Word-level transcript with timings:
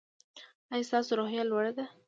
ایا 0.73 0.87
ستاسو 0.89 1.11
روحیه 1.19 1.43
لوړه 1.49 1.71
ده؟ 1.77 1.85